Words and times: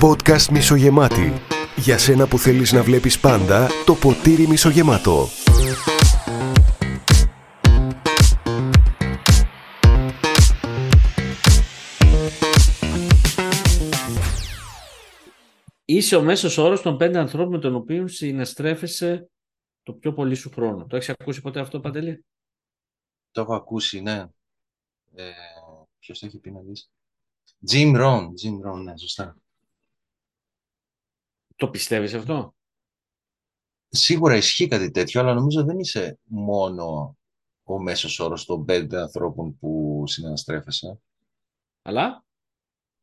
Podcast 0.00 0.48
μισογεμάτη. 0.50 1.32
Για 1.76 1.98
σένα 1.98 2.26
που 2.26 2.38
θέλεις 2.38 2.72
να 2.72 2.82
βλέπεις 2.82 3.20
πάντα 3.20 3.68
το 3.86 3.94
ποτήρι 3.94 4.46
μισογεμάτο. 4.46 5.28
Είσαι 15.84 16.16
ο 16.16 16.22
μέσος 16.22 16.58
όρος 16.58 16.82
των 16.82 16.96
πέντε 16.96 17.18
ανθρώπων 17.18 17.52
με 17.52 17.58
τον 17.58 17.74
οποίο 17.74 18.08
συναστρέφεσαι 18.08 19.30
το 19.82 19.92
πιο 19.92 20.12
πολύ 20.12 20.34
σου 20.34 20.50
χρόνο. 20.50 20.86
Το 20.86 20.96
έχεις 20.96 21.08
ακούσει 21.08 21.40
ποτέ 21.40 21.60
αυτό, 21.60 21.80
Παντελή; 21.80 22.24
Το 23.30 23.40
έχω 23.40 23.54
ακούσει, 23.54 24.00
ναι. 24.00 24.24
Ε, 25.14 25.30
ποιος 26.02 26.18
το 26.18 26.26
έχει 26.26 26.38
πει 26.38 26.50
να 26.50 26.60
δεις; 26.60 26.90
Jim 27.70 27.94
Rohn. 27.96 28.26
Jim 28.42 28.70
Rohn, 28.70 28.82
ναι, 28.82 28.96
σωστά. 28.96 29.36
Το 31.56 31.70
πιστεύεις 31.70 32.14
αυτό; 32.14 32.54
Σίγουρα 33.88 34.36
ισχύει 34.36 34.68
κάτι 34.68 34.90
τέτοιο, 34.90 35.20
αλλά 35.20 35.34
νομίζω 35.34 35.64
δεν 35.64 35.78
είσαι 35.78 36.18
μόνο 36.22 37.16
ο 37.62 37.82
μέσος 37.82 38.20
όρος 38.20 38.44
των 38.44 38.64
πέντε 38.64 39.00
ανθρώπων 39.00 39.58
που 39.58 40.02
συναναστρέφεσαι. 40.06 41.00
Αλλά; 41.82 42.24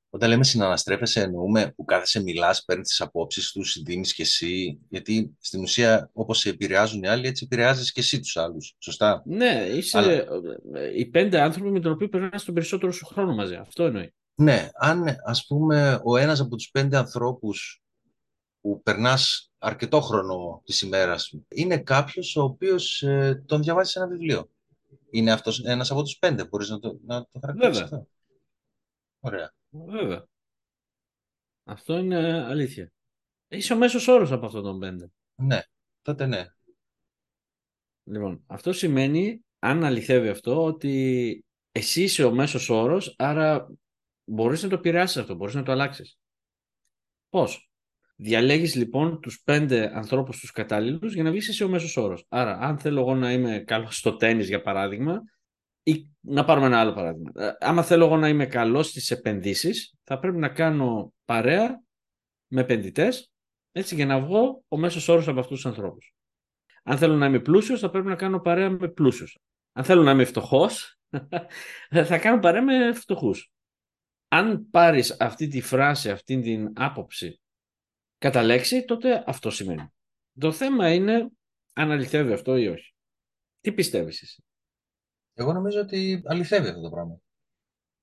Όταν 0.09 0.29
λέμε 0.29 0.43
συναναστρέφεσαι, 0.43 1.21
εννοούμε 1.21 1.73
που 1.75 1.85
κάθεσαι, 1.85 2.21
μιλάς, 2.21 2.63
παίρνεις 2.65 2.87
τις 2.87 3.01
απόψεις 3.01 3.51
τους, 3.51 3.81
δίνεις 3.81 4.13
και 4.13 4.21
εσύ. 4.21 4.79
Γιατί 4.89 5.35
στην 5.39 5.61
ουσία, 5.61 6.09
όπως 6.13 6.39
σε 6.39 6.49
επηρεάζουν 6.49 7.03
οι 7.03 7.07
άλλοι, 7.07 7.27
έτσι 7.27 7.43
επηρεάζεις 7.45 7.91
και 7.91 7.99
εσύ 7.99 8.19
τους 8.19 8.37
άλλους. 8.37 8.75
Σωστά; 8.79 9.21
Ναι, 9.25 9.67
είσαι 9.71 9.97
Αλλά... 9.97 10.25
οι 10.95 11.05
πέντε 11.05 11.41
άνθρωποι 11.41 11.69
με 11.71 11.79
τον 11.79 11.91
οποίο 11.91 12.09
περνάς 12.09 12.43
τον 12.43 12.53
περισσότερο 12.53 12.91
σου 12.91 13.05
χρόνο 13.05 13.35
μαζί. 13.35 13.55
Αυτό 13.55 13.83
εννοεί. 13.83 14.13
Ναι, 14.35 14.69
αν 14.73 15.17
ας 15.25 15.45
πούμε 15.45 16.01
ο 16.03 16.17
ένας 16.17 16.39
από 16.39 16.55
τους 16.55 16.69
πέντε 16.69 16.97
ανθρώπους 16.97 17.81
που 18.61 18.81
περνάς 18.83 19.51
αρκετό 19.57 20.01
χρόνο 20.01 20.61
της 20.65 20.81
ημέρας 20.81 21.23
σου 21.23 21.45
είναι 21.47 21.77
κάποιος 21.77 22.35
ο 22.35 22.43
οποίος 22.43 23.03
ε, 23.03 23.43
τον 23.45 23.61
διαβάζεις 23.61 23.95
ένα 23.95 24.07
βιβλίο. 24.07 24.49
Είναι 25.09 25.31
αυτός 25.31 25.63
ένας 25.63 25.91
από 25.91 26.03
τους 26.03 26.17
πέντε. 26.17 26.45
Μπορείς 26.45 26.69
να 26.69 26.79
το, 26.79 26.99
να 27.05 27.21
το 27.21 27.39
χαρακτηρίσεις 27.41 27.81
αυτό. 27.81 28.07
Ωραία. 29.19 29.53
Βέβαια. 29.69 30.27
Αυτό 31.63 31.97
είναι 31.97 32.45
αλήθεια. 32.45 32.91
Είσαι 33.47 33.73
ο 33.73 33.77
μέσος 33.77 34.07
όρος 34.07 34.31
από 34.31 34.45
αυτόν 34.45 34.63
τον 34.63 34.79
πέντε. 34.79 35.11
Ναι, 35.35 35.61
τότε 36.01 36.25
ναι. 36.25 36.45
Λοιπόν, 38.03 38.43
αυτό 38.47 38.73
σημαίνει, 38.73 39.45
αν 39.59 39.83
αληθεύει 39.83 40.29
αυτό, 40.29 40.63
ότι 40.63 41.45
εσύ 41.71 42.03
είσαι 42.03 42.23
ο 42.23 42.31
μέσος 42.31 42.69
όρος, 42.69 43.15
άρα 43.17 43.67
μπορείς 44.23 44.63
να 44.63 44.69
το 44.69 44.75
επηρεάσεις 44.75 45.17
αυτό, 45.17 45.35
μπορείς 45.35 45.55
να 45.55 45.63
το 45.63 45.71
αλλάξεις. 45.71 46.17
Πώς; 47.29 47.69
Διαλέγεις 48.21 48.75
λοιπόν 48.75 49.21
τους 49.21 49.41
πέντε 49.43 49.97
ανθρώπους 49.97 50.39
τους 50.39 50.51
κατάλληλους 50.51 51.13
για 51.13 51.23
να 51.23 51.31
βγεις 51.31 51.49
εσύ 51.49 51.63
ο 51.63 51.67
μέσος 51.67 51.97
όρος. 51.97 52.25
Άρα, 52.29 52.57
αν 52.57 52.79
θέλω 52.79 52.99
εγώ 52.99 53.15
να 53.15 53.31
είμαι 53.33 53.59
καλός 53.59 53.97
στο 53.97 54.15
τέννις, 54.15 54.47
για 54.47 54.61
παράδειγμα, 54.61 55.21
ή 55.83 56.09
να 56.19 56.45
πάρουμε 56.45 56.65
ένα 56.65 56.79
άλλο 56.79 56.93
παράδειγμα. 56.93 57.31
Ε, 57.35 57.51
άμα 57.59 57.83
θέλω 57.83 58.05
εγώ 58.05 58.17
να 58.17 58.27
είμαι 58.27 58.45
καλός 58.45 58.87
στις 58.87 59.11
επενδύσεις, 59.11 59.93
θα 60.03 60.19
πρέπει 60.19 60.37
να 60.37 60.49
κάνω 60.49 61.13
παρέα 61.25 61.83
με 62.47 62.61
επενδυτές, 62.61 63.31
έτσι 63.71 63.95
για 63.95 64.05
να 64.05 64.19
βγω 64.19 64.63
ο 64.67 64.77
μέσος 64.77 65.07
όρος 65.07 65.27
από 65.27 65.39
αυτούς 65.39 65.61
τους 65.61 65.65
ανθρώπους. 65.65 66.13
Αν 66.83 66.97
θέλω 66.97 67.15
να 67.15 67.25
είμαι 67.25 67.39
πλούσιος, 67.39 67.79
θα 67.79 67.89
πρέπει 67.89 68.07
να 68.07 68.15
κάνω 68.15 68.39
παρέα 68.39 68.69
με 68.69 68.87
πλούσιους. 68.87 69.37
Αν 69.71 69.83
θέλω 69.83 70.03
να 70.03 70.11
είμαι 70.11 70.25
φτωχός, 70.25 70.99
θα 72.09 72.17
κάνω 72.17 72.39
παρέα 72.39 72.63
με 72.63 72.93
φτωχούς. 72.93 73.51
Αν 74.27 74.69
πάρεις 74.69 75.19
αυτή 75.19 75.47
τη 75.47 75.61
φράση, 75.61 76.09
αυτή 76.09 76.41
την 76.41 76.71
άποψη 76.75 77.41
κατά 78.17 78.43
λέξη, 78.43 78.85
τότε 78.85 79.23
αυτό 79.27 79.49
σημαίνει. 79.49 79.93
Το 80.39 80.51
θέμα 80.51 80.93
είναι 80.93 81.29
αν 81.73 81.91
αληθεύει 81.91 82.33
αυτό 82.33 82.57
ή 82.57 82.67
όχι. 82.67 82.93
Τι 83.59 83.71
πιστεύεις 83.71 84.21
εσύ; 84.21 84.43
Εγώ 85.39 85.53
νομίζω 85.53 85.79
ότι 85.79 86.21
αληθεύει 86.25 86.67
αυτό 86.67 86.81
το 86.81 86.89
πράγμα. 86.89 87.19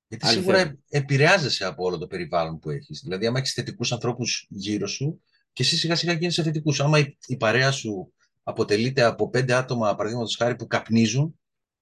Γιατί 0.08 0.26
σίγουρα 0.26 0.78
επηρεάζεσαι 0.88 1.64
από 1.64 1.84
όλο 1.84 1.98
το 1.98 2.06
περιβάλλον 2.06 2.58
που 2.58 2.70
έχεις. 2.70 3.00
Δηλαδή, 3.00 3.26
άμα 3.26 3.38
έχεις 3.38 3.52
θετικούς 3.52 3.92
ανθρώπους 3.92 4.46
γύρω 4.50 4.86
σου 4.86 5.22
και 5.52 5.62
εσύ 5.62 5.76
σιγά 5.76 5.94
σιγά 5.94 6.12
γίνεσαι 6.12 6.42
θετικού. 6.42 6.72
Άμα 6.78 6.98
η, 7.26 7.36
παρέα 7.36 7.70
σου 7.70 8.12
αποτελείται 8.42 9.02
από 9.02 9.28
πέντε 9.28 9.54
άτομα, 9.54 9.94
παραδείγματος 9.94 10.36
χάρη, 10.36 10.56
που 10.56 10.66
καπνίζουν, 10.66 11.40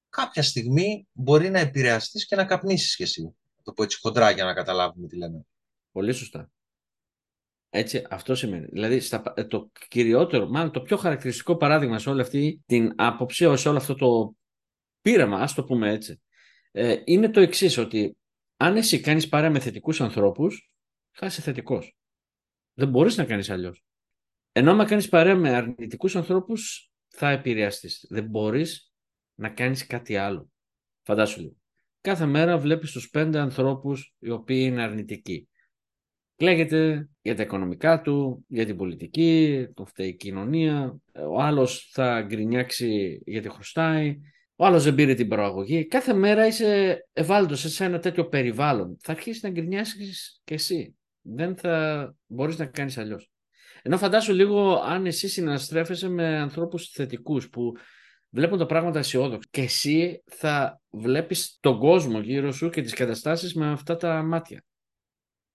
κάποια 0.08 0.42
στιγμή 0.42 1.06
μπορεί 1.12 1.50
να 1.50 1.58
επηρεαστείς 1.58 2.26
και 2.26 2.36
να 2.36 2.44
καπνίσεις 2.44 2.96
κι 2.96 3.02
εσύ. 3.02 3.34
Το 3.62 3.72
πω 3.72 3.82
έτσι 3.82 3.98
χοντρά 4.00 4.30
για 4.30 4.44
να 4.44 4.54
καταλάβουμε 4.54 5.06
τι 5.06 5.16
λέμε. 5.16 5.46
Πολύ 5.92 6.12
σωστά. 6.12 6.50
Έτσι, 7.70 8.06
αυτό 8.10 8.34
σημαίνει. 8.34 8.66
Δηλαδή, 8.70 9.00
στα, 9.00 9.34
το 9.48 9.70
κυριότερο, 9.88 10.48
μάλλον 10.48 10.70
το 10.70 10.80
πιο 10.80 10.96
χαρακτηριστικό 10.96 11.56
παράδειγμα 11.56 11.98
σε 11.98 12.10
όλη 12.10 12.20
αυτή 12.20 12.62
την 12.66 12.92
άποψη, 12.96 13.56
σε 13.56 13.68
όλο 13.68 13.78
αυτό 13.78 13.94
το 13.94 14.34
πείραμα, 15.04 15.38
ας 15.38 15.54
το 15.54 15.64
πούμε 15.64 15.90
έτσι, 15.90 16.22
ε, 16.70 16.96
είναι 17.04 17.30
το 17.30 17.40
εξής 17.40 17.78
ότι 17.78 18.16
αν 18.56 18.76
εσύ 18.76 19.00
κάνεις 19.00 19.28
παρέα 19.28 19.50
με 19.50 19.58
θετικούς 19.58 20.00
ανθρώπους, 20.00 20.70
θα 21.10 21.26
είσαι 21.26 21.42
θετικός. 21.42 21.96
Δεν 22.74 22.88
μπορείς 22.88 23.16
να 23.16 23.24
κάνεις 23.24 23.50
αλλιώς. 23.50 23.84
Ενώ 24.52 24.70
αν 24.70 24.86
κάνεις 24.86 25.08
παρέα 25.08 25.34
με 25.34 25.50
αρνητικούς 25.50 26.16
ανθρώπους, 26.16 26.92
θα 27.08 27.30
επηρεαστείς. 27.30 28.06
Δεν 28.08 28.24
μπορείς 28.24 28.92
να 29.34 29.48
κάνεις 29.48 29.86
κάτι 29.86 30.16
άλλο. 30.16 30.50
Φαντάσου 31.02 31.40
λίγο. 31.40 31.56
Κάθε 32.00 32.26
μέρα 32.26 32.58
βλέπεις 32.58 32.92
τους 32.92 33.10
πέντε 33.10 33.38
ανθρώπους 33.38 34.14
οι 34.18 34.30
οποίοι 34.30 34.62
είναι 34.70 34.82
αρνητικοί. 34.82 35.48
Κλαίγεται 36.36 37.08
για 37.22 37.34
τα 37.34 37.42
οικονομικά 37.42 38.00
του, 38.00 38.44
για 38.48 38.66
την 38.66 38.76
πολιτική, 38.76 39.66
τον 39.74 39.86
φταίει 39.86 40.08
η 40.08 40.16
κοινωνία. 40.16 40.96
Ο 41.30 41.40
άλλος 41.40 41.90
θα 41.92 42.22
γκρινιάξει 42.22 43.22
γιατί 43.24 43.48
χρωστάει. 43.48 44.20
Ο 44.56 44.66
άλλος 44.66 44.84
δεν 44.84 44.94
πήρε 44.94 45.14
την 45.14 45.28
προαγωγή. 45.28 45.86
Κάθε 45.86 46.12
μέρα 46.12 46.46
είσαι 46.46 46.98
ευάλωτος 47.12 47.60
σε 47.60 47.84
ένα 47.84 47.98
τέτοιο 47.98 48.28
περιβάλλον. 48.28 48.96
Θα 49.00 49.12
αρχίσεις 49.12 49.42
να 49.42 49.50
γκρινιάσει 49.50 49.96
κι 50.44 50.54
εσύ. 50.54 50.96
Δεν 51.20 51.56
θα 51.56 52.14
μπορείς 52.26 52.58
να 52.58 52.66
κάνεις 52.66 52.98
αλλιώς. 52.98 53.30
Ενώ 53.82 53.98
φαντάσου 53.98 54.32
λίγο 54.32 54.74
αν 54.74 55.06
εσύ 55.06 55.28
συναστρέφεσαι 55.28 56.08
με 56.08 56.38
ανθρώπους 56.38 56.88
θετικούς 56.88 57.48
που 57.48 57.72
βλέπουν 58.30 58.58
τα 58.58 58.66
πράγματα 58.66 58.98
αισιόδοξα 58.98 59.48
και 59.50 59.62
εσύ 59.62 60.22
θα 60.26 60.80
βλέπεις 60.90 61.58
τον 61.60 61.78
κόσμο 61.78 62.20
γύρω 62.20 62.52
σου 62.52 62.68
και 62.68 62.82
τις 62.82 62.94
καταστάσεις 62.94 63.54
με 63.54 63.70
αυτά 63.70 63.96
τα 63.96 64.22
μάτια. 64.22 64.64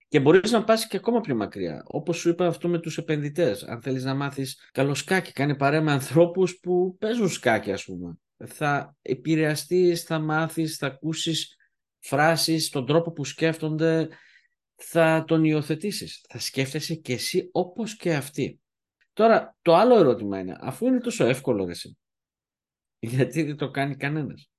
Και 0.07 0.19
μπορείς 0.19 0.51
να 0.51 0.63
πας 0.63 0.87
και 0.87 0.97
ακόμα 0.97 1.21
πιο 1.21 1.35
μακριά. 1.35 1.83
Όπως 1.85 2.17
σου 2.17 2.29
είπα 2.29 2.47
αυτό 2.47 2.67
με 2.67 2.79
τους 2.79 2.97
επενδυτές. 2.97 3.63
Αν 3.63 3.81
θέλεις 3.81 4.03
να 4.03 4.15
μάθεις 4.15 4.69
καλό 4.71 4.93
σκάκι, 4.93 5.31
κάνει 5.31 5.55
παρέα 5.55 5.81
με 5.81 5.91
ανθρώπους 5.91 6.59
που 6.59 6.97
παίζουν 6.99 7.29
σκάκι 7.29 7.71
ας 7.71 7.85
πούμε 7.85 8.17
θα 8.47 8.95
επηρεαστείς, 9.01 10.03
θα 10.03 10.19
μάθεις, 10.19 10.77
θα 10.77 10.87
ακούσεις 10.87 11.55
φράσεις, 11.99 12.69
τον 12.69 12.85
τρόπο 12.85 13.11
που 13.11 13.25
σκέφτονται, 13.25 14.07
θα 14.75 15.23
τον 15.27 15.43
υιοθετήσεις. 15.43 16.25
Θα 16.29 16.39
σκέφτεσαι 16.39 16.95
και 16.95 17.13
εσύ 17.13 17.49
όπως 17.51 17.95
και 17.95 18.15
αυτοί. 18.15 18.59
Τώρα, 19.13 19.57
το 19.61 19.75
άλλο 19.75 19.97
ερώτημα 19.99 20.39
είναι, 20.39 20.57
αφού 20.59 20.87
είναι 20.87 20.99
τόσο 20.99 21.25
εύκολο 21.25 21.69
εσύ, 21.69 21.97
γιατί 22.99 23.43
δεν 23.43 23.55
το 23.55 23.69
κάνει 23.69 23.95
κανένας; 23.95 24.49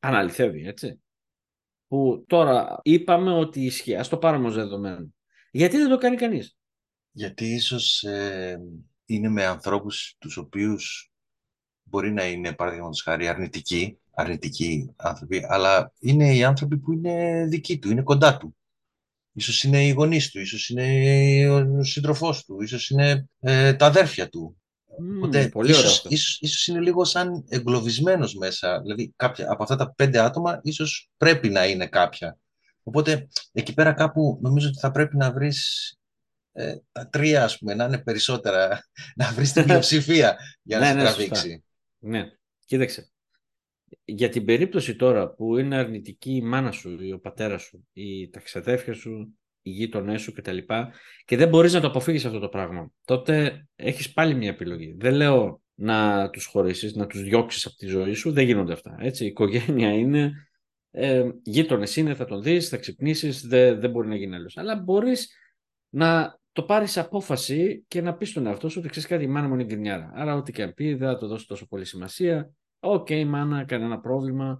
Αναλυθεύει, 0.00 0.66
έτσι. 0.66 1.02
Που 1.86 2.24
τώρα 2.28 2.80
είπαμε 2.82 3.32
ότι 3.32 3.64
ισχύει, 3.64 3.96
ας 3.96 4.08
το 4.08 4.18
πάρουμε 4.18 4.46
ως 4.46 4.54
δεδομένο. 4.54 5.08
Γιατί 5.50 5.76
δεν 5.76 5.88
το 5.88 5.96
κάνει 5.98 6.16
κανείς; 6.16 6.56
Γιατί 7.10 7.54
ίσως 7.54 8.02
ε, 8.02 8.60
είναι 9.04 9.28
με 9.28 9.44
ανθρώπους 9.44 10.16
τους 10.18 10.36
οποίους 10.36 11.09
μπορεί 11.90 12.12
να 12.12 12.24
είναι, 12.26 12.52
παραδείγματος 12.52 13.02
χάρη, 13.02 13.28
αρνητικοί, 13.28 13.98
αρνητικοί 14.10 14.90
άνθρωποι, 14.96 15.46
αλλά 15.48 15.92
είναι 15.98 16.34
οι 16.34 16.44
άνθρωποι 16.44 16.78
που 16.78 16.92
είναι 16.92 17.46
δικοί 17.48 17.78
του, 17.78 17.90
είναι 17.90 18.02
κοντά 18.02 18.36
του. 18.36 18.56
Ίσως 19.32 19.62
είναι 19.62 19.84
οι 19.84 19.90
γονείς 19.90 20.30
του, 20.30 20.40
ίσως 20.40 20.68
είναι 20.68 21.50
ο 21.50 21.82
σύντροφός 21.82 22.44
του, 22.44 22.62
ίσως 22.62 22.90
είναι 22.90 23.28
ε, 23.40 23.74
τα 23.74 23.86
αδέρφια 23.86 24.28
του. 24.28 24.56
Mm, 25.00 25.16
Οπότε, 25.16 25.48
πολύ 25.48 25.70
ίσως, 25.70 26.04
ίσως, 26.08 26.38
ίσως, 26.40 26.66
είναι 26.66 26.80
λίγο 26.80 27.04
σαν 27.04 27.44
εγκλωβισμένος 27.48 28.34
μέσα. 28.34 28.80
Δηλαδή, 28.80 29.12
κάποια, 29.16 29.50
από 29.50 29.62
αυτά 29.62 29.76
τα 29.76 29.94
πέντε 29.94 30.18
άτομα, 30.18 30.60
ίσως 30.62 31.10
πρέπει 31.16 31.48
να 31.48 31.66
είναι 31.66 31.86
κάποια. 31.86 32.38
Οπότε, 32.82 33.28
εκεί 33.52 33.74
πέρα 33.74 33.92
κάπου 33.92 34.38
νομίζω 34.42 34.68
ότι 34.68 34.78
θα 34.78 34.90
πρέπει 34.90 35.16
να 35.16 35.32
βρεις 35.32 35.94
ε, 36.52 36.76
τα 36.92 37.08
τρία, 37.08 37.44
ας 37.44 37.58
πούμε, 37.58 37.74
να 37.74 37.84
είναι 37.84 37.98
περισσότερα, 37.98 38.84
να 39.20 39.32
βρεις 39.32 39.52
την 39.52 39.64
πλειοψηφία 39.66 40.36
για 40.62 40.78
να 40.78 40.84
ναι, 40.84 40.90
σε 40.90 40.96
ναι, 40.96 41.02
τραβήξει. 41.02 41.64
Ναι, 42.00 42.32
κοίταξε. 42.64 43.10
Για 44.04 44.28
την 44.28 44.44
περίπτωση 44.44 44.96
τώρα 44.96 45.30
που 45.30 45.58
είναι 45.58 45.76
αρνητική 45.76 46.34
η 46.34 46.42
μάνα 46.42 46.70
σου 46.70 47.02
ή 47.02 47.12
ο 47.12 47.18
πατέρας 47.18 47.62
σου 47.62 47.88
ή 47.92 48.28
τα 48.28 48.40
ξαδέρφια 48.40 48.94
σου, 48.94 49.38
οι 49.62 49.70
γείτονές 49.70 50.22
σου 50.22 50.32
κτλ. 50.32 50.58
Και 51.24 51.36
δεν 51.36 51.48
μπορείς 51.48 51.72
να 51.72 51.80
το 51.80 51.86
αποφύγεις 51.86 52.24
αυτό 52.24 52.38
το 52.38 52.48
πράγμα. 52.48 52.92
Τότε 53.04 53.66
έχεις 53.76 54.12
πάλι 54.12 54.34
μια 54.34 54.48
επιλογή. 54.48 54.94
Δεν 54.98 55.14
λέω 55.14 55.62
να 55.74 56.30
τους 56.30 56.44
χωρίσει, 56.44 56.92
να 56.94 57.06
τους 57.06 57.22
διώξεις 57.22 57.66
από 57.66 57.76
τη 57.76 57.86
ζωή 57.86 58.12
σου. 58.12 58.32
Δεν 58.32 58.44
γίνονται 58.44 58.72
αυτά. 58.72 58.96
Έτσι. 59.00 59.24
Η 59.24 59.26
οικογένεια 59.26 59.92
είναι 59.92 60.32
Ε, 60.92 61.30
Γείτονες 61.42 61.96
είναι, 61.96 62.14
θα 62.14 62.24
τον 62.24 62.42
δεις, 62.42 62.68
θα 62.68 62.76
ξυπνήσεις, 62.76 63.46
δεν, 63.46 63.80
δεν 63.80 63.90
μπορεί 63.90 64.08
να 64.08 64.16
γίνει 64.16 64.34
άλλος. 64.34 64.56
Αλλά 64.56 64.76
μπορείς 64.76 65.36
να 65.88 66.39
το 66.60 66.66
πάρεις 66.66 66.98
απόφαση 66.98 67.84
και 67.88 68.00
να 68.00 68.14
πεις 68.14 68.28
στον 68.28 68.46
εαυτό 68.46 68.68
σου 68.68 68.76
ότι 68.78 68.88
ξέρεις 68.88 69.08
κάτι, 69.08 69.24
η 69.24 69.26
μάνα 69.26 69.48
μου 69.48 69.54
είναι 69.54 69.64
γκρινιάρα. 69.64 70.10
Άρα, 70.14 70.34
ό,τι 70.34 70.52
και 70.52 70.62
αν 70.62 70.74
πει, 70.74 70.94
δεν 70.94 71.08
θα 71.08 71.18
το 71.18 71.26
δώσω 71.26 71.46
τόσο 71.46 71.66
πολύ 71.66 71.84
σημασία. 71.84 72.50
Οκ, 72.80 73.06
okay, 73.10 73.24
μάνα, 73.24 73.64
κανένα 73.64 74.00
πρόβλημα. 74.00 74.58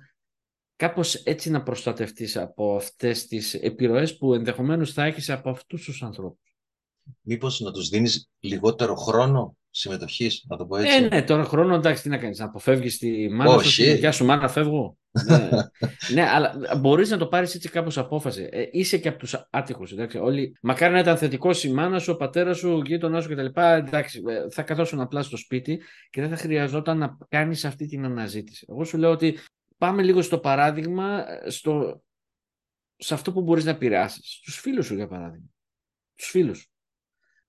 Κάπως 0.76 1.14
έτσι 1.14 1.50
να 1.50 1.62
προστατευτείς 1.62 2.36
από 2.36 2.76
αυτές 2.76 3.26
τις 3.26 3.54
επιρροές 3.54 4.16
που 4.16 4.34
ενδεχομένως 4.34 4.92
θα 4.92 5.04
έχεις 5.04 5.30
από 5.30 5.50
αυτούς 5.50 5.84
τους 5.84 6.02
ανθρώπους. 6.02 6.54
Μήπως 7.20 7.60
να 7.60 7.72
τους 7.72 7.88
δίνεις 7.88 8.30
λιγότερο 8.40 8.94
χρόνο 8.94 9.56
συμμετοχής, 9.70 10.44
να 10.48 10.56
το 10.56 10.66
πω 10.66 10.76
έτσι; 10.76 10.96
Ε, 10.96 11.00
ναι, 11.00 11.22
τώρα 11.22 11.44
χρόνο 11.44 11.74
εντάξει, 11.74 12.02
τι 12.02 12.08
να 12.08 12.18
κάνεις, 12.18 12.38
να 12.38 12.44
αποφεύγεις 12.44 12.98
τη 12.98 13.28
μάνα 13.28 13.58
σου. 13.58 13.82
Γεια 13.82 14.12
σου, 14.12 14.24
μάνα, 14.24 14.48
φεύγω. 14.48 14.96
Ναι. 15.10 15.48
ναι, 16.14 16.28
αλλά 16.28 16.76
μπορείς 16.78 17.10
να 17.10 17.18
το 17.18 17.26
πάρεις 17.26 17.54
έτσι 17.54 17.68
κάπως 17.68 17.98
απόφαση. 17.98 18.48
Ε, 18.50 18.68
είσαι 18.70 18.98
και 18.98 19.08
από 19.08 19.18
τους 19.18 19.46
άτυχους. 19.50 19.94
Όλοι... 20.20 20.56
Μακάρι 20.62 20.92
να 20.92 20.98
ήταν 20.98 21.16
θετικός 21.16 21.64
η 21.64 21.72
μάνα 21.72 21.98
σου, 21.98 22.12
ο 22.12 22.16
πατέρας 22.16 22.58
σου, 22.58 22.70
ο 22.70 22.82
γείτονάς 22.84 23.24
σου 23.24 23.30
κτλ. 23.30 23.60
Εντάξει, 23.60 24.22
ε, 24.26 24.50
θα 24.50 24.62
καθόσουν 24.62 25.00
απλά 25.00 25.22
στο 25.22 25.36
σπίτι 25.36 25.82
και 26.10 26.20
δεν 26.20 26.30
θα 26.30 26.36
χρειαζόταν 26.36 26.98
να 26.98 27.18
κάνεις 27.28 27.64
αυτή 27.64 27.86
την 27.86 28.04
αναζήτηση. 28.04 28.66
Εγώ 28.68 28.84
σου 28.84 28.98
λέω 28.98 29.10
ότι 29.10 29.38
πάμε 29.78 30.02
λίγο 30.02 30.22
στο 30.22 30.38
παράδειγμα, 30.38 31.24
ε, 31.30 31.50
στο... 31.50 32.02
σε 32.96 33.14
αυτό 33.14 33.32
που 33.32 33.42
μπορείς 33.42 33.64
να 33.64 33.70
επηρεάσεις. 33.70 34.40
Στου 34.42 34.50
φίλους 34.50 34.86
σου, 34.86 34.94
για 34.94 35.08
παράδειγμα. 35.08 35.46
Τους 36.14 36.28
φίλους 36.28 36.70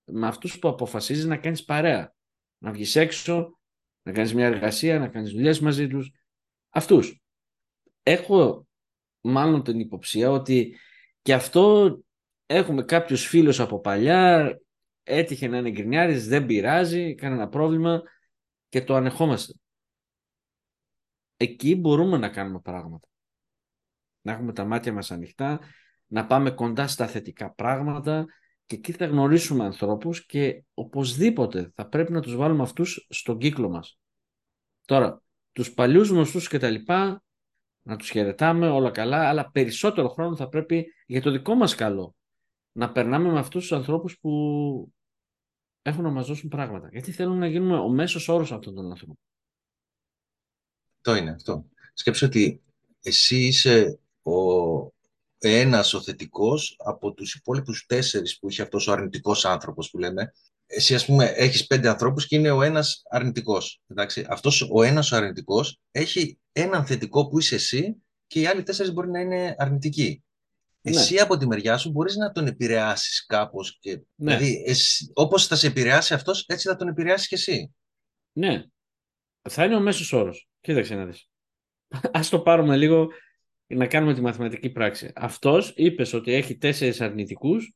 με 0.04 0.26
αυτούς 0.26 0.58
που 0.58 0.68
αποφασίζεις 0.68 1.24
να 1.24 1.36
κάνεις 1.36 1.64
παρέα. 1.64 2.14
Να 2.58 2.72
βγεις 2.72 2.96
έξω, 2.96 3.58
να 4.02 4.12
κάνεις 4.12 4.34
μια 4.34 4.46
εργασία, 4.46 4.98
να 4.98 5.08
κάνεις 5.08 5.30
δουλειές 5.30 5.60
μαζί 5.60 5.88
τους. 5.88 6.10
Αυτούς. 6.70 7.21
Έχω 8.02 8.66
μάλλον 9.20 9.62
την 9.62 9.80
υποψία 9.80 10.30
ότι 10.30 10.76
και 11.22 11.34
αυτό 11.34 11.98
έχουμε 12.46 12.82
κάποιους 12.82 13.26
φίλους 13.26 13.60
από 13.60 13.80
παλιά, 13.80 14.58
έτυχε 15.02 15.48
να 15.48 15.58
είναι 15.58 15.70
γκρινιάρης, 15.70 16.28
δεν 16.28 16.46
πειράζει, 16.46 17.14
κανένα 17.14 17.48
πρόβλημα 17.48 18.02
και 18.68 18.82
το 18.82 18.94
ανεχόμαστε. 18.94 19.52
Εκεί 21.36 21.76
μπορούμε 21.76 22.16
να 22.18 22.28
κάνουμε 22.28 22.60
πράγματα. 22.60 23.08
Να 24.22 24.32
έχουμε 24.32 24.52
τα 24.52 24.64
μάτια 24.64 24.92
μας 24.92 25.10
ανοιχτά, 25.10 25.60
να 26.06 26.26
πάμε 26.26 26.50
κοντά 26.50 26.86
στα 26.86 27.06
θετικά 27.06 27.52
πράγματα, 27.52 28.26
και 28.66 28.78
εκεί 28.78 28.92
θα 28.92 29.06
γνωρίσουμε 29.06 29.64
ανθρώπους 29.64 30.26
και 30.26 30.64
οπωσδήποτε 30.74 31.72
θα 31.74 31.88
πρέπει 31.88 32.12
να 32.12 32.20
τους 32.20 32.36
βάλουμε 32.36 32.62
αυτούς 32.62 33.06
στον 33.10 33.38
κύκλο 33.38 33.68
μας. 33.68 33.98
Τώρα, 34.84 35.22
τους 35.52 35.74
παλιούς 35.74 36.08
γνωστούς 36.08 36.48
και 36.48 36.58
τα 36.58 36.70
λοιπά, 36.70 37.22
να 37.82 37.96
τους 37.96 38.10
χαιρετάμε 38.10 38.68
όλα 38.68 38.90
καλά, 38.90 39.28
αλλά 39.28 39.50
περισσότερο 39.50 40.08
χρόνο 40.08 40.36
θα 40.36 40.48
πρέπει 40.48 40.94
για 41.06 41.22
το 41.22 41.30
δικό 41.30 41.54
μας 41.54 41.74
καλό 41.74 42.14
να 42.72 42.92
περνάμε 42.92 43.30
με 43.30 43.38
αυτούς 43.38 43.62
τους 43.62 43.72
ανθρώπους 43.72 44.18
που 44.18 44.92
έχουν 45.82 46.02
να 46.02 46.10
μας 46.10 46.26
δώσουν 46.26 46.48
πράγματα. 46.48 46.88
Γιατί 46.92 47.12
θέλουν 47.12 47.38
να 47.38 47.46
γίνουμε 47.46 47.78
ο 47.78 47.88
μέσος 47.88 48.28
όρος 48.28 48.52
αυτών 48.52 48.74
των 48.74 48.90
ανθρώπων. 48.90 49.18
Αυτό 50.96 51.14
είναι 51.14 51.30
αυτό. 51.30 51.66
Σκέψω 51.94 52.26
ότι 52.26 52.62
εσύ 53.02 53.46
είσαι 53.46 53.98
ο, 54.22 54.32
ένας 55.38 55.94
ο 55.94 56.02
θετικός 56.02 56.76
από 56.78 57.12
τους 57.12 57.34
υπόλοιπους 57.34 57.86
τέσσερις 57.86 58.38
που 58.38 58.48
είχε 58.48 58.62
αυτός 58.62 58.86
ο 58.86 58.92
αρνητικός 58.92 59.44
άνθρωπος 59.44 59.90
που 59.90 59.98
λέμε. 59.98 60.32
Εσύ 60.74 60.94
ας 60.94 61.04
πούμε 61.04 61.24
έχεις 61.24 61.66
πέντε 61.66 61.88
ανθρώπους 61.88 62.26
και 62.26 62.36
είναι 62.36 62.50
ο 62.50 62.62
ένας 62.62 63.02
αρνητικός. 63.10 63.80
Εντάξει. 63.86 64.26
Αυτός 64.28 64.68
ο 64.72 64.82
ένας 64.82 65.12
ο 65.12 65.16
αρνητικός 65.16 65.80
έχει 65.90 66.38
έναν 66.52 66.86
θετικό 66.86 67.28
που 67.28 67.38
είσαι 67.38 67.54
εσύ 67.54 67.96
και 68.26 68.40
οι 68.40 68.46
άλλοι 68.46 68.62
τέσσερις 68.62 68.92
μπορεί 68.92 69.10
να 69.10 69.20
είναι 69.20 69.54
αρνητικοί. 69.58 70.22
Ναι. 70.80 70.90
Εσύ 70.90 71.18
από 71.18 71.36
τη 71.36 71.46
μεριά 71.46 71.76
σου 71.76 71.90
μπορείς 71.90 72.16
να 72.16 72.32
τον 72.32 72.46
επηρεάσεις 72.46 73.26
κάπως. 73.26 73.78
Και, 73.80 74.00
ναι. 74.14 74.36
Δηλαδή, 74.36 74.62
εσύ, 74.66 75.10
όπως 75.14 75.46
θα 75.46 75.56
σε 75.56 75.66
επηρεάσει 75.66 76.14
αυτός, 76.14 76.44
έτσι 76.46 76.68
θα 76.68 76.76
τον 76.76 76.88
επηρεάσεις 76.88 77.28
και 77.28 77.34
εσύ. 77.34 77.74
Ναι. 78.32 78.64
Θα 79.48 79.64
είναι 79.64 79.76
ο 79.76 79.80
μέσος 79.80 80.12
όρος. 80.12 80.48
Κοίταξε 80.60 80.94
να 80.94 81.04
δεις. 81.04 81.28
Ας 82.12 82.28
το 82.28 82.40
πάρουμε 82.40 82.76
λίγο 82.76 83.08
να 83.66 83.86
κάνουμε 83.86 84.14
τη 84.14 84.20
μαθηματική 84.20 84.70
πράξη. 84.70 85.12
Αυτός 85.14 85.72
είπες 85.76 86.12
ότι 86.12 86.32
έχει 86.32 86.56
τέσσερις 86.56 87.00
αρνητικούς, 87.00 87.74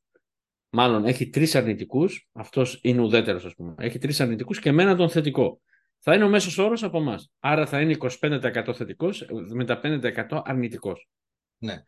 μάλλον 0.71 1.05
έχει 1.05 1.29
τρεις 1.29 1.55
αρνητικούς, 1.55 2.29
αυτός 2.33 2.79
είναι 2.83 3.01
ουδέτερος 3.01 3.45
ας 3.45 3.55
πούμε, 3.55 3.75
έχει 3.79 3.99
τρεις 3.99 4.21
αρνητικούς 4.21 4.61
και 4.61 4.69
εμένα 4.69 4.97
τον 4.97 5.11
θετικό. 5.11 5.61
Θα 5.99 6.15
είναι 6.15 6.25
ο 6.25 6.29
μέσος 6.29 6.59
όρος 6.59 6.83
από 6.83 6.99
εμάς. 6.99 7.31
Άρα 7.41 7.67
θα 7.67 7.81
είναι 7.81 7.93
25% 7.93 8.73
θετικός 8.75 9.27
με 9.55 9.65
τα 9.65 9.81
5% 9.83 10.43
αρνητικός. 10.45 11.09
Ναι. 11.59 11.83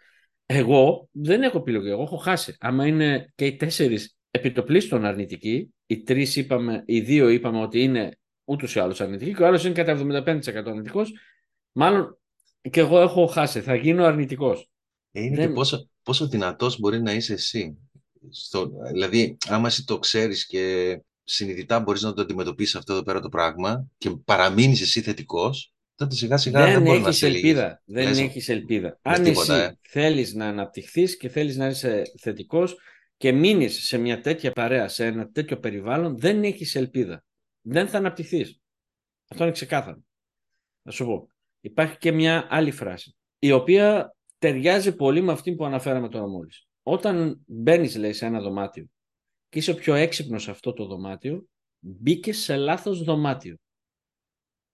Εγώ 0.46 1.08
δεν 1.12 1.42
έχω 1.42 1.58
επιλογή, 1.58 1.88
εγώ 1.88 2.02
έχω 2.02 2.16
χάσει. 2.16 2.56
Άμα 2.60 2.86
είναι 2.86 3.32
και 3.34 3.46
οι 3.46 3.56
τέσσερις 3.56 4.16
επιτοπλίστων 4.30 5.04
αρνητικοί, 5.04 5.74
οι 5.86 6.02
τρεις 6.02 6.36
είπαμε, 6.36 6.82
οι 6.86 7.00
δύο 7.00 7.28
είπαμε 7.28 7.60
ότι 7.60 7.82
είναι 7.82 8.18
ούτως 8.44 8.74
ή 8.74 8.78
άλλως 8.80 9.00
αρνητικοί 9.00 9.34
και 9.34 9.42
ο 9.42 9.46
άλλος 9.46 9.64
είναι 9.64 9.74
κατά 9.74 9.92
75% 9.92 10.70
αρνητικός, 10.70 11.12
μάλλον 11.72 12.18
και 12.70 12.80
εγώ 12.80 13.00
έχω 13.00 13.26
χάσει, 13.26 13.60
θα 13.60 13.74
γίνω 13.74 14.04
αρνητικός. 14.04 14.70
Ε, 15.10 15.22
είναι 15.22 15.46
και 15.46 15.52
πόσο, 15.52 15.88
πόσο 16.02 16.28
δυνατός 16.28 16.78
μπορεί 16.78 17.02
να 17.02 17.12
είσαι 17.12 17.32
εσύ. 17.32 17.87
Στο, 18.30 18.70
δηλαδή, 18.92 19.36
άμα 19.48 19.68
εσύ 19.68 19.84
το 19.84 19.98
ξέρεις 19.98 20.46
και 20.46 20.96
συνειδητά 21.24 21.80
μπορείς 21.80 22.02
να 22.02 22.12
το 22.12 22.22
αντιμετωπίσεις 22.22 22.74
αυτό 22.74 22.92
εδώ 22.92 23.02
πέρα 23.02 23.20
το 23.20 23.28
πράγμα 23.28 23.86
και 23.98 24.10
παραμείνεις 24.10 24.80
εσύ 24.80 25.00
θετικός, 25.00 25.72
τότε 25.94 26.14
σιγά 26.14 26.36
σιγά 26.36 26.64
δεν, 26.64 26.72
δεν 26.72 26.82
μπορεί 26.82 27.00
να 27.00 27.12
σε 27.12 27.26
ελπίδα. 27.26 27.82
Δεν 27.84 28.04
Λες, 28.08 28.18
έχεις 28.18 28.48
ελπίδα. 28.48 28.98
Αν 29.02 29.22
τίποτα, 29.22 29.54
εσύ 29.54 29.64
ε. 29.64 29.78
θέλεις 29.88 30.34
να 30.34 30.48
αναπτυχθείς 30.48 31.16
και 31.16 31.28
θέλεις 31.28 31.56
να 31.56 31.66
είσαι 31.66 32.02
θετικός 32.20 32.76
και 33.16 33.32
μείνεις 33.32 33.84
σε 33.84 33.98
μια 33.98 34.20
τέτοια 34.20 34.52
παρέα, 34.52 34.88
σε 34.88 35.04
ένα 35.04 35.30
τέτοιο 35.30 35.58
περιβάλλον, 35.58 36.18
δεν 36.18 36.44
έχεις 36.44 36.74
ελπίδα. 36.74 37.24
Δεν 37.60 37.88
θα 37.88 37.98
αναπτυχθείς. 37.98 38.60
Αυτό 39.28 39.44
είναι 39.44 39.52
ξεκάθαρο. 39.52 40.02
Θα 40.82 40.90
σου 40.90 41.04
πω. 41.04 41.28
Υπάρχει 41.60 41.98
και 41.98 42.12
μια 42.12 42.46
άλλη 42.50 42.70
φράση, 42.70 43.16
η 43.38 43.52
οποία 43.52 44.16
ταιριάζει 44.38 44.94
πολύ 44.94 45.20
με 45.20 45.32
αυτή 45.32 45.54
που 45.54 45.64
αναφέραμε 45.64 46.08
τώρα 46.08 46.28
μόλις. 46.28 46.67
Όταν 46.90 47.42
μπαίνεις, 47.46 47.96
λέει, 47.96 48.12
σε 48.12 48.26
ένα 48.26 48.40
δωμάτιο 48.40 48.86
και 49.48 49.58
είσαι 49.58 49.74
πιο 49.74 49.94
έξυπνος 49.94 50.42
σε 50.42 50.50
αυτό 50.50 50.72
το 50.72 50.86
δωμάτιο, 50.86 51.48
μπήκες 51.78 52.38
σε 52.38 52.56
λάθος 52.56 53.02
δωμάτιο. 53.02 53.56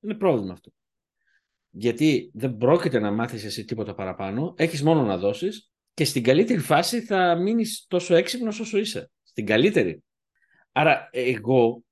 Είναι 0.00 0.14
πρόβλημα 0.14 0.52
αυτό. 0.52 0.70
Γιατί 1.70 2.30
δεν 2.34 2.56
πρόκειται 2.56 2.98
να 2.98 3.10
μάθεις 3.10 3.44
εσύ 3.44 3.64
τίποτα 3.64 3.94
παραπάνω, 3.94 4.54
έχεις 4.56 4.82
μόνο 4.82 5.02
να 5.02 5.18
δώσεις 5.18 5.70
και 5.94 6.04
στην 6.04 6.22
καλύτερη 6.22 6.60
φάση 6.60 7.00
θα 7.00 7.34
μείνεις 7.34 7.86
τόσο 7.88 8.14
έξυπνος 8.14 8.60
όσο 8.60 8.78
είσαι. 8.78 9.10
Στην 9.22 9.46
καλύτερη. 9.46 10.02
Άρα 10.72 11.08
εγώ 11.12 11.84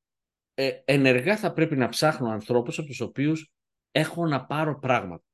ε, 0.54 0.70
ενεργά 0.84 1.36
θα 1.36 1.52
πρέπει 1.52 1.76
να 1.76 1.88
ψάχνω 1.88 2.28
ανθρώπους 2.28 2.78
από 2.78 2.88
τους 2.88 3.00
οποίους 3.00 3.52
έχω 3.90 4.26
να 4.26 4.44
πάρω 4.44 4.78
πράγματα. 4.78 5.24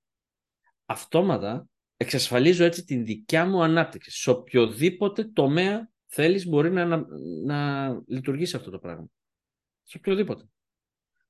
Αυτόματα 0.86 1.66
εξασφαλίζω 2.00 2.64
έτσι 2.64 2.84
την 2.84 3.04
δικιά 3.04 3.46
μου 3.46 3.62
ανάπτυξη. 3.62 4.10
Σε 4.10 4.30
οποιοδήποτε 4.30 5.24
τομέα 5.24 5.90
θέλεις 6.06 6.46
μπορεί 6.46 6.70
να, 6.70 6.84
να, 6.84 7.06
να 7.44 7.90
λειτουργήσει 8.06 8.56
αυτό 8.56 8.70
το 8.70 8.78
πράγμα. 8.78 9.06
Σε 9.82 9.96
οποιοδήποτε. 9.96 10.48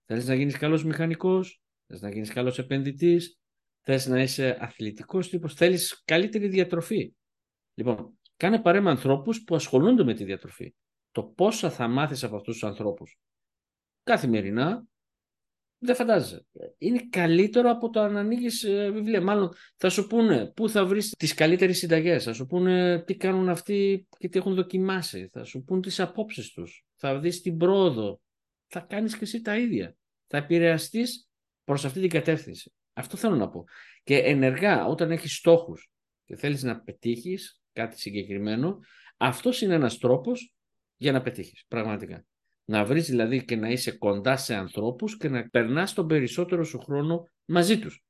Θέλεις 0.04 0.26
να 0.26 0.34
γίνεις 0.34 0.56
καλός 0.56 0.84
μηχανικός, 0.84 1.62
θέλεις 1.86 2.02
να 2.02 2.10
γίνεις 2.10 2.32
καλός 2.32 2.58
επενδυτής, 2.58 3.38
θέλεις 3.82 4.06
να 4.06 4.22
είσαι 4.22 4.58
αθλητικός 4.60 5.28
τύπος, 5.28 5.54
θέλεις 5.54 6.02
καλύτερη 6.04 6.48
διατροφή. 6.48 7.12
Λοιπόν, 7.74 8.18
κάνε 8.36 8.60
παρέα 8.60 8.80
με 8.80 8.90
ανθρώπους 8.90 9.44
που 9.44 9.54
ασχολούνται 9.54 10.04
με 10.04 10.14
τη 10.14 10.24
διατροφή. 10.24 10.74
Το 11.10 11.22
πόσα 11.22 11.70
θα 11.70 11.88
μάθεις 11.88 12.24
από 12.24 12.36
αυτούς 12.36 12.52
τους 12.52 12.64
ανθρώπους; 12.64 13.18
Καθημερινά 14.02 14.87
δεν 15.78 15.94
φαντάζεσαι. 15.94 16.46
Είναι 16.78 17.06
καλύτερο 17.10 17.70
από 17.70 17.90
το 17.90 18.08
να 18.08 18.20
ανοίγεις 18.20 18.64
ε, 18.64 18.90
βιβλία. 18.90 19.20
Μάλλον 19.20 19.52
θα 19.76 19.88
σου 19.88 20.06
πούνε 20.06 20.52
πού 20.56 20.68
θα 20.68 20.86
βρεις 20.86 21.10
τις 21.18 21.34
καλύτερες 21.34 21.78
συνταγές. 21.78 22.24
Θα 22.24 22.32
σου 22.32 22.46
πούνε 22.46 23.02
τι 23.02 23.16
κάνουν 23.16 23.48
αυτοί 23.48 24.06
και 24.18 24.28
τι 24.28 24.38
έχουν 24.38 24.54
δοκιμάσει. 24.54 25.28
Θα 25.32 25.44
σου 25.44 25.64
πούνε 25.64 25.80
τις 25.80 26.00
απόψεις 26.00 26.50
τους. 26.50 26.84
Θα 26.96 27.18
δεις 27.18 27.40
την 27.40 27.56
πρόοδο. 27.56 28.20
Θα 28.66 28.80
κάνεις 28.80 29.16
και 29.16 29.24
εσύ 29.24 29.40
τα 29.40 29.56
ίδια. 29.56 29.96
Θα 30.26 30.36
επηρεαστείς 30.36 31.28
προς 31.64 31.84
αυτή 31.84 32.00
την 32.00 32.10
κατεύθυνση. 32.10 32.72
Αυτό 32.92 33.16
θέλω 33.16 33.36
να 33.36 33.48
πω. 33.48 33.64
Και 34.02 34.18
ενεργά, 34.18 34.86
όταν 34.86 35.10
έχεις 35.10 35.36
στόχους 35.36 35.90
και 36.24 36.36
θέλεις 36.36 36.62
να 36.62 36.80
πετύχεις 36.80 37.60
κάτι 37.72 38.00
συγκεκριμένο, 38.00 38.78
αυτός 39.16 39.60
είναι 39.60 39.74
ένας 39.74 39.98
τρόπος 39.98 40.54
για 40.96 41.12
να 41.12 41.22
πετύχεις. 41.22 41.64
Πραγματικά. 41.68 42.24
Να 42.70 42.84
βρεις 42.84 43.08
δηλαδή 43.08 43.44
και 43.44 43.56
να 43.56 43.68
είσαι 43.68 43.90
κοντά 43.90 44.36
σε 44.36 44.54
ανθρώπους 44.54 45.16
και 45.16 45.28
να 45.28 45.48
περνάς 45.48 45.92
τον 45.92 46.06
περισσότερο 46.06 46.64
σου 46.64 46.78
χρόνο 46.78 47.28
μαζί 47.44 47.78
τους. 47.78 48.02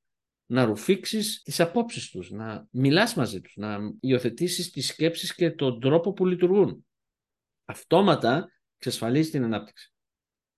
Να 0.47 0.65
ρουφήξεις 0.65 1.43
τις 1.43 1.61
απόψεις 1.61 2.11
τους, 2.11 2.31
να 2.31 2.67
μιλάς 2.71 3.15
μαζί 3.15 3.41
τους, 3.41 3.57
να 3.57 3.79
υιοθετήσεις 4.01 4.71
τις 4.71 4.87
σκέψεις 4.87 5.35
και 5.35 5.51
τον 5.51 5.81
τρόπο 5.81 6.13
που 6.13 6.27
λειτουργούν. 6.27 6.87
Αυτόματα 7.65 8.49
εξασφαλίζει 8.77 9.31
την 9.31 9.45
ανάπτυξη. 9.45 9.93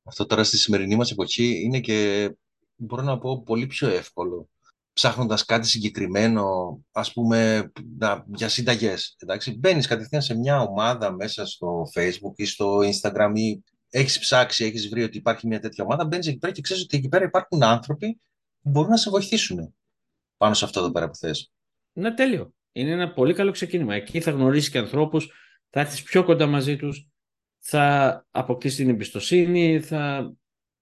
Αυτό 0.02 0.26
τώρα 0.26 0.44
στη 0.44 0.56
σημερινή 0.56 0.96
μας 0.96 1.10
εποχή 1.10 1.60
είναι 1.62 1.80
και, 1.80 2.30
μπορώ 2.76 3.02
να 3.02 3.18
πω, 3.18 3.42
πολύ 3.42 3.66
πιο 3.66 3.88
εύκολο. 3.88 4.48
ψάχνοντας 4.92 5.44
κάτι 5.44 5.66
συγκεκριμένο, 5.66 6.44
ας 6.92 7.12
πούμε, 7.12 7.70
να, 7.98 8.24
για 8.34 8.48
συνταγές. 8.48 9.16
Εντάξει, 9.18 9.58
μπαίνεις 9.58 9.86
κατευθείαν 9.86 10.22
σε 10.22 10.34
μια 10.34 10.60
ομάδα 10.60 11.12
μέσα 11.12 11.46
στο 11.46 11.82
Facebook 11.94 12.34
ή 12.36 12.44
στο 12.44 12.78
Instagram 12.78 13.32
ή 13.34 13.62
έχεις 13.90 14.18
ψάξει, 14.18 14.64
έχεις 14.64 14.88
βρει 14.88 15.02
ότι 15.02 15.16
υπάρχει 15.16 15.46
μια 15.46 15.60
τέτοια 15.60 15.84
ομάδα, 15.84 16.04
μπαίνεις 16.04 16.26
εκεί 16.26 16.38
πέρα 16.38 16.52
και 16.52 16.60
ξέρεις 16.60 16.82
ότι 16.82 16.96
εκεί 16.96 17.08
πέρα 17.08 17.24
υπάρχουν 17.24 17.62
άνθρωποι 17.62 18.20
που 18.62 18.70
μπορούν 18.70 18.90
να 18.90 18.96
σε 18.96 19.10
βοηθήσουν 19.10 19.74
πάνω 20.36 20.54
σε 20.54 20.64
αυτό 20.64 20.80
εδώ 20.80 20.90
πέρα 20.90 21.08
που 21.08 21.14
θες. 21.14 21.52
Ναι, 21.92 22.14
τέλειο. 22.14 22.54
Είναι 22.72 22.90
ένα 22.90 23.12
πολύ 23.12 23.34
καλό 23.34 23.50
ξεκίνημα. 23.50 23.94
Εκεί 23.94 24.20
θα 24.20 24.30
γνωρίσεις 24.30 24.70
και 24.70 24.78
ανθρώπους, 24.78 25.32
θα 25.68 25.80
έρθεις 25.80 26.02
πιο 26.02 26.24
κοντά 26.24 26.46
μαζί 26.46 26.76
τους, 26.76 27.08
θα 27.58 28.26
αποκτήσεις 28.30 28.76
την 28.76 28.88
εμπιστοσύνη, 28.88 29.80
θα 29.80 30.32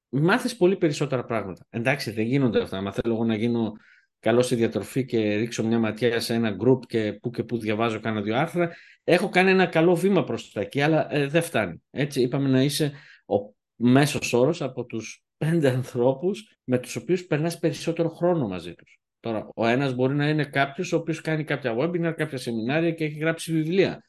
μάθεις 0.09 0.57
πολύ 0.57 0.77
περισσότερα 0.77 1.25
πράγματα. 1.25 1.67
Εντάξει, 1.71 2.11
δεν 2.11 2.25
γίνονται 2.25 2.62
αυτά. 2.62 2.79
Αν 2.79 2.93
θέλω 2.93 3.15
εγώ 3.15 3.25
να 3.25 3.35
γίνω 3.35 3.73
καλό 4.18 4.42
στη 4.42 4.54
διατροφή 4.54 5.04
και 5.04 5.37
ρίξω 5.37 5.64
μια 5.64 5.78
ματιά 5.78 6.20
σε 6.20 6.34
ένα 6.34 6.56
group 6.60 6.87
και 6.87 7.12
που 7.12 7.30
και 7.30 7.44
που 7.44 7.58
διαβάζω 7.58 8.00
κάνα 8.00 8.22
δύο 8.22 8.37
άρθρα, 8.37 8.76
έχω 9.04 9.28
κάνει 9.28 9.50
ένα 9.50 9.66
καλό 9.66 9.96
βήμα 9.96 10.25
προς 10.25 10.52
τα 10.52 10.60
εκεί, 10.60 10.80
αλλά 10.80 11.14
ε, 11.14 11.26
δεν 11.26 11.42
φτάνει. 11.42 11.82
Έτσι 11.90 12.20
είπαμε 12.20 12.48
να 12.48 12.62
είσαι 12.62 12.92
ο 13.26 13.54
μέσος 13.75 14.32
όρος 14.32 14.62
από 14.62 14.84
τους 14.84 15.25
πέντε 15.37 15.68
ανθρώπους 15.68 16.58
με 16.64 16.78
τους 16.78 16.96
οποίους 16.96 17.26
περνάς 17.26 17.58
περισσότερο 17.58 18.08
χρόνο 18.08 18.48
μαζί 18.48 18.75
τους. 18.75 19.00
Τώρα, 19.20 19.48
ο 19.54 19.66
ένας 19.66 19.94
μπορεί 19.94 20.14
να 20.14 20.28
είναι 20.28 20.44
κάποιος 20.44 20.92
ο 20.92 20.96
οποίος 20.96 21.20
κάνει 21.20 21.44
κάποια 21.44 21.75
webinar, 21.78 22.14
κάποια 22.16 22.38
σεμινάρια 22.38 22.92
και 22.92 23.04
έχει 23.04 23.18
γράψει 23.18 23.52
βιβλία 23.52 24.04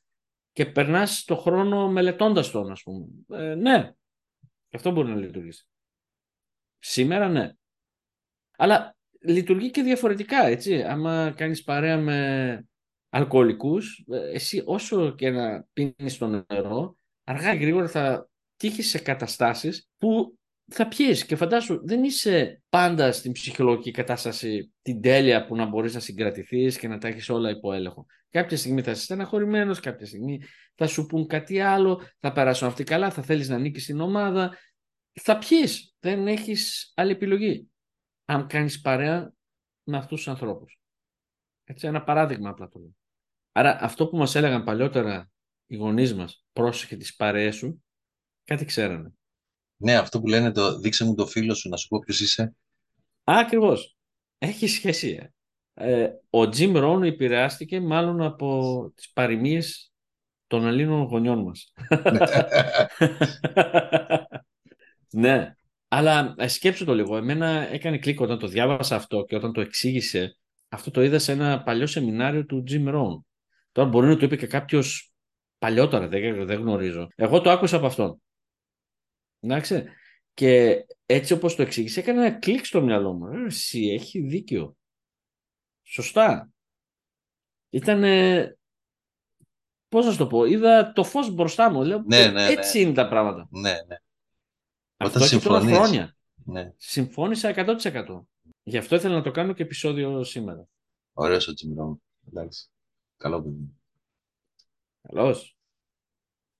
και 0.51 0.65
περνάς 0.65 1.23
το 1.23 1.35
χρόνο 1.35 1.91
μελετώντας 1.91 2.51
τον, 2.51 2.71
ας 2.71 2.83
πούμε. 2.83 3.05
Ε, 3.29 3.55
ναι, 3.55 3.91
αυτό 4.73 4.91
μπορεί 4.91 5.09
να 5.09 5.15
λειτουργήσει. 5.15 5.67
Σήμερα 6.79 7.29
ναι. 7.29 7.51
Αλλά 8.57 8.95
λειτουργεί 9.19 9.71
και 9.71 9.81
διαφορετικά, 9.81 10.47
έτσι. 10.47 10.81
Άμα 10.81 11.33
κάνεις 11.37 11.63
παρέα 11.63 11.97
με 11.97 12.69
αλκοολικούς, 13.09 14.05
ε, 14.11 14.31
εσύ 14.31 14.63
όσο 14.65 15.15
και 15.15 15.29
να 15.29 15.65
πίνεις 15.73 16.17
το 16.17 16.45
νερό, 16.47 16.97
αργά 17.23 17.53
ή 17.53 17.57
γρήγορα 17.57 17.87
θα 17.87 18.29
τύχεις 18.55 18.89
σε 18.89 18.99
καταστάσεις 18.99 19.89
που 19.97 20.37
θα 20.71 20.87
πιείς 20.87 21.25
και 21.25 21.35
φαντάσου 21.35 21.79
δεν 21.83 22.03
είσαι 22.03 22.61
πάντα 22.69 23.11
στην 23.11 23.31
ψυχολογική 23.31 23.91
κατάσταση 23.91 24.73
την 24.81 25.01
τέλεια 25.01 25.45
που 25.45 25.55
να 25.55 25.65
μπορείς 25.65 25.93
να 25.93 25.99
συγκρατηθείς 25.99 26.77
και 26.77 26.87
να 26.87 26.97
τα 26.97 27.07
έχεις 27.07 27.29
όλα 27.29 27.49
υπό 27.49 27.73
έλεγχο. 27.73 28.05
Κάποια 28.29 28.57
στιγμή 28.57 28.81
θα 28.81 28.91
είσαι 28.91 29.03
στεναχωρημένος, 29.03 29.79
κάποια 29.79 30.05
στιγμή 30.05 30.41
θα 30.75 30.87
σου 30.87 31.05
πούν 31.05 31.27
κάτι 31.27 31.59
άλλο, 31.59 32.01
θα 32.19 32.31
περάσουν 32.31 32.67
αυτοί 32.67 32.83
καλά, 32.83 33.11
θα 33.11 33.21
θέλεις 33.21 33.49
να 33.49 33.57
νίκεις 33.57 33.83
στην 33.83 33.99
ομάδα. 33.99 34.57
Θα 35.13 35.37
πιείς, 35.37 35.95
δεν 35.99 36.27
έχεις 36.27 36.91
άλλη 36.95 37.11
επιλογή. 37.11 37.69
Αν 38.29 38.47
κάνεις 38.47 38.81
παρέα 38.81 39.33
με 39.83 39.97
αυτούς 39.97 40.17
τους 40.17 40.27
ανθρώπους. 40.27 40.79
Έτσι, 41.63 41.87
ένα 41.87 42.03
παράδειγμα 42.03 42.49
απλά 42.49 42.67
το 42.67 42.79
λέω. 42.79 42.95
Άρα 43.51 43.77
αυτό 43.81 44.07
που 44.07 44.17
μας 44.17 44.35
έλεγαν 44.35 44.63
παλιότερα 44.63 45.29
οι 45.65 45.75
γονείς 45.75 46.13
μας, 46.15 46.45
πρόσεχε 46.53 46.95
τις 46.95 47.15
παρέες 47.15 47.55
σου, 47.55 47.83
κάτι 48.43 48.65
ξέρανε. 48.65 49.13
Ναι, 49.77 49.95
αυτό 49.95 50.19
που 50.19 50.27
λένε 50.27 50.51
το 50.51 50.79
δείξε 50.79 51.05
μου 51.05 51.15
το 51.15 51.25
φίλο 51.25 51.53
σου 51.53 51.69
να 51.69 51.77
σου 51.77 51.87
πω 51.87 51.99
ποιος 51.99 52.19
είσαι. 52.19 52.55
Ακριβώς. 53.23 53.97
Έχει 54.37 54.67
σχέση. 54.67 55.33
Ε, 55.73 56.03
ο 56.29 56.39
Jim 56.41 56.75
Rohn 56.75 57.01
επηρεάστηκε 57.03 57.81
μάλλον 57.81 58.21
από 58.21 58.91
τις 58.95 59.11
παροιμίες 59.11 59.93
των 60.47 60.65
Ελλήνων 60.65 61.03
γονιών 61.03 61.43
μας. 61.43 61.73
ναι, 65.09 65.53
αλλά 65.91 66.35
ε, 66.37 66.47
σκέψου 66.47 66.85
το 66.85 66.93
λίγο. 66.93 67.17
Εμένα 67.17 67.47
έκανε 67.47 67.97
κλικ 67.97 68.19
όταν 68.19 68.39
το 68.39 68.47
διάβασα 68.47 68.95
αυτό 68.95 69.23
και 69.23 69.35
όταν 69.35 69.53
το 69.53 69.61
εξήγησε. 69.61 70.37
Αυτό 70.69 70.91
το 70.91 71.03
είδα 71.03 71.19
σε 71.19 71.31
ένα 71.31 71.63
παλιό 71.63 71.87
σεμινάριο 71.87 72.45
του 72.45 72.63
Jim 72.67 72.87
Rohn. 72.87 73.23
Τώρα 73.71 73.89
μπορεί 73.89 74.07
να 74.07 74.17
το 74.17 74.25
είπε 74.25 74.35
και 74.35 74.47
κάποιος 74.47 75.13
παλιότερα, 75.57 76.07
δεν, 76.07 76.45
δεν 76.45 76.59
γνωρίζω. 76.59 77.07
Εγώ 77.15 77.41
το 77.41 77.49
άκουσα 77.49 77.75
από 77.77 77.85
αυτόν. 77.85 78.21
Εντάξει. 79.39 79.83
Και 80.33 80.83
έτσι 81.05 81.33
όπως 81.33 81.55
το 81.55 81.61
εξήγησε, 81.61 81.99
έκανε 81.99 82.25
ένα 82.25 82.39
κλικ 82.39 82.65
στο 82.65 82.81
μυαλό 82.81 83.13
μου. 83.13 83.27
Ε, 83.27 83.45
εσύ 83.45 83.87
έχει 83.87 84.19
δίκιο. 84.19 84.75
Σωστά. 85.83 86.49
Ήταν. 87.69 88.03
Πώς 89.87 90.05
να 90.05 90.15
το 90.15 90.27
πω, 90.27 90.45
είδα 90.45 90.91
το 90.91 91.03
φως 91.03 91.33
μπροστά 91.33 91.71
μου. 91.71 91.83
Λέω, 91.83 92.03
ναι, 92.05 92.27
ναι, 92.27 92.45
έτσι 92.45 92.77
ναι. 92.77 92.83
είναι 92.83 92.93
τα 92.93 93.07
πράγματα. 93.07 93.47
Ναι, 93.51 93.71
ναι. 93.87 93.95
Αυτό 95.01 95.23
έχει 95.23 95.39
τώρα 95.39 95.59
χρόνια. 95.59 96.15
Ναι. 96.45 96.73
Συμφώνησα 96.77 97.53
100%. 97.55 98.21
Γι' 98.63 98.77
αυτό 98.77 98.95
ήθελα 98.95 99.15
να 99.15 99.21
το 99.21 99.31
κάνω 99.31 99.53
και 99.53 99.63
επεισόδιο 99.63 100.23
σήμερα. 100.23 100.67
Ωραίος 101.13 101.47
ο 101.47 101.53
Τζιμρόν. 101.53 102.01
Εντάξει. 102.27 102.69
Καλό 103.17 103.41
παιδί. 103.41 103.73
Καλώς. 105.01 105.57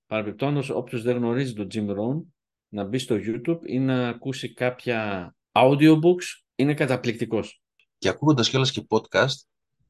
Παραπιπτόντως, 0.06 0.70
όποιος 0.70 1.02
δεν 1.02 1.16
γνωρίζει 1.16 1.54
τον 1.54 1.68
Jim 1.74 1.98
Rohn, 1.98 2.24
να 2.70 2.84
μπει 2.84 2.98
στο 2.98 3.16
YouTube 3.16 3.60
ή 3.66 3.80
να 3.80 4.10
ακούσει 4.10 4.54
κάποια 4.54 5.36
audiobooks, 5.52 6.44
είναι 6.56 6.74
καταπληκτικός. 6.74 7.62
Και 7.98 8.10
ακούγοντας 8.10 8.50
κιόλας 8.50 8.72
και 8.72 8.86
podcast, 8.90 9.36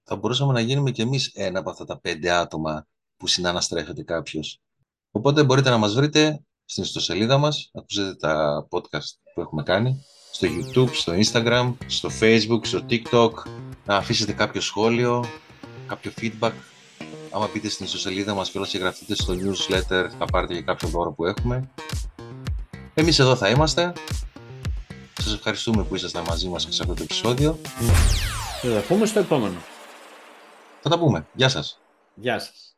θα 0.04 0.16
μπορούσαμε 0.16 0.54
να 0.54 0.60
γίνουμε 0.60 0.92
κι 0.92 1.02
εμείς 1.02 1.32
ένα 1.34 1.60
από 1.60 1.70
αυτά 1.70 1.86
τα 1.86 2.00
πέντε 2.00 2.32
άτομα 2.32 2.88
που 3.18 3.28
συναναστρέφεται 3.28 4.04
κάποιος. 4.04 4.62
Οπότε 5.12 5.44
μπορείτε 5.44 5.70
να 5.70 5.78
μας 5.78 5.94
βρείτε 5.94 6.44
στην 6.70 6.84
ιστοσελίδα 6.84 7.38
μας, 7.38 7.70
να 7.74 7.82
ακούσετε 7.82 8.16
τα 8.16 8.68
podcast 8.70 9.18
που 9.34 9.42
έχουμε 9.42 9.64
κάνει, 9.64 10.06
στο 10.32 10.48
YouTube, 10.48 10.90
στο 10.94 11.14
Instagram, 11.14 11.74
στο 11.88 12.10
Facebook, 12.20 12.60
στο 12.66 12.86
TikTok, 12.90 13.32
να 13.86 13.96
αφήσετε 13.96 14.34
κάποιο 14.34 14.62
σχόλιο, 14.62 15.26
κάποιο 15.88 16.12
feedback. 16.22 16.52
Άμα 17.32 17.50
μπείτε 17.54 17.70
στην 17.70 17.86
ιστοσελίδα 17.86 18.34
μας 18.34 18.50
και 18.50 18.78
γραφτείτε 18.78 19.16
στο 19.16 19.34
newsletter, 19.34 20.08
θα 20.18 20.26
πάρετε 20.32 20.54
και 20.54 20.62
κάποιο 20.62 20.88
δώρο 20.88 21.12
που 21.12 21.26
έχουμε. 21.26 21.70
Εμείς 22.94 23.20
εδώ 23.20 23.36
θα 23.36 23.50
είμαστε. 23.50 23.94
Σας 25.22 25.34
ευχαριστούμε 25.34 25.84
που 25.84 25.96
ήσασταν 25.96 26.24
μαζί 26.28 26.48
μας 26.48 26.68
σε 26.70 26.82
αυτό 26.82 26.94
το 26.94 27.04
επεισόδιο. 27.04 27.60
Θα 28.62 28.74
τα 28.74 28.82
πούμε 28.88 29.06
στο 29.06 29.20
επόμενο. 29.20 29.60
Θα 30.82 30.90
τα 30.90 31.00
πούμε. 31.00 31.28
Γεια 31.34 31.50
σας. 31.50 31.80
Γεια 32.16 32.40
σας. 32.40 32.69